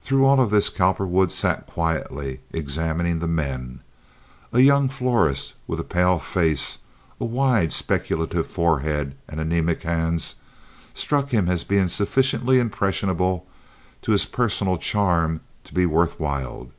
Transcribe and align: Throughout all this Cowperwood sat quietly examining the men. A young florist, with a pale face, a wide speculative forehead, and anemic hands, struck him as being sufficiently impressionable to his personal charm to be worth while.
Throughout 0.00 0.38
all 0.38 0.46
this 0.46 0.68
Cowperwood 0.68 1.32
sat 1.32 1.66
quietly 1.66 2.38
examining 2.52 3.18
the 3.18 3.26
men. 3.26 3.80
A 4.52 4.60
young 4.60 4.88
florist, 4.88 5.54
with 5.66 5.80
a 5.80 5.82
pale 5.82 6.20
face, 6.20 6.78
a 7.18 7.24
wide 7.24 7.72
speculative 7.72 8.46
forehead, 8.46 9.16
and 9.28 9.40
anemic 9.40 9.82
hands, 9.82 10.36
struck 10.94 11.30
him 11.30 11.48
as 11.48 11.64
being 11.64 11.88
sufficiently 11.88 12.60
impressionable 12.60 13.44
to 14.02 14.12
his 14.12 14.24
personal 14.24 14.76
charm 14.78 15.40
to 15.64 15.74
be 15.74 15.84
worth 15.84 16.20
while. 16.20 16.70